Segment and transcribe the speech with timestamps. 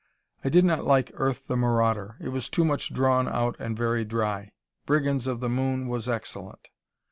[0.43, 4.03] I did not like "Earth, the Marauder." It was too much drawn out and very
[4.03, 4.49] dry.
[4.87, 6.69] "Brigands of the Moon" was excellent.